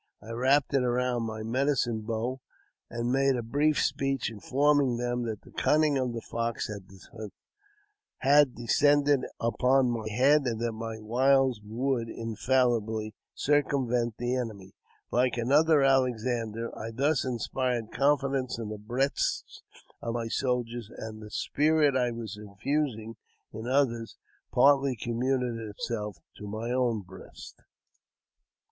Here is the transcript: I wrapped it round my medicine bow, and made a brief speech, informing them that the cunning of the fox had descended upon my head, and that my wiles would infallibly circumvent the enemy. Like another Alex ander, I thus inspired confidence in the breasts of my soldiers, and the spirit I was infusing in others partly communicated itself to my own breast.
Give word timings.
I 0.19 0.31
wrapped 0.31 0.73
it 0.73 0.79
round 0.79 1.27
my 1.27 1.43
medicine 1.43 2.01
bow, 2.01 2.39
and 2.89 3.11
made 3.11 3.35
a 3.35 3.43
brief 3.43 3.79
speech, 3.79 4.31
informing 4.31 4.97
them 4.97 5.21
that 5.27 5.43
the 5.43 5.51
cunning 5.51 5.95
of 5.99 6.13
the 6.13 6.21
fox 6.23 6.71
had 8.19 8.55
descended 8.55 9.25
upon 9.39 9.91
my 9.91 10.09
head, 10.09 10.47
and 10.47 10.59
that 10.59 10.71
my 10.71 10.97
wiles 10.99 11.61
would 11.63 12.09
infallibly 12.09 13.13
circumvent 13.35 14.17
the 14.17 14.35
enemy. 14.35 14.73
Like 15.11 15.37
another 15.37 15.83
Alex 15.83 16.25
ander, 16.25 16.75
I 16.75 16.89
thus 16.89 17.23
inspired 17.23 17.91
confidence 17.91 18.57
in 18.57 18.69
the 18.69 18.79
breasts 18.79 19.61
of 20.01 20.15
my 20.15 20.29
soldiers, 20.29 20.89
and 20.97 21.21
the 21.21 21.29
spirit 21.29 21.95
I 21.95 22.09
was 22.09 22.37
infusing 22.37 23.17
in 23.53 23.67
others 23.67 24.17
partly 24.51 24.95
communicated 24.99 25.69
itself 25.69 26.17
to 26.37 26.47
my 26.47 26.71
own 26.71 27.01
breast. 27.01 27.61